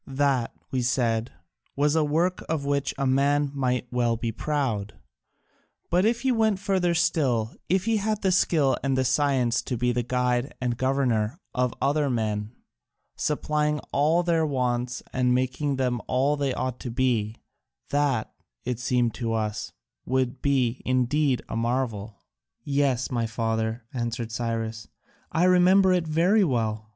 [0.07, 1.31] That, we said,
[1.75, 4.95] was a work of which a man might well be proud;
[5.91, 9.77] but if he went further still, if he had the skill and the science to
[9.77, 12.51] be the guide and governor of other men,
[13.15, 17.35] supplying all their wants and making them all they ought to be,
[17.91, 18.33] that,
[18.65, 19.71] it seemed to us,
[20.07, 22.23] would be indeed a marvel."
[22.63, 24.87] "Yes, my father," answered Cyrus,
[25.31, 26.89] "I remember it very well.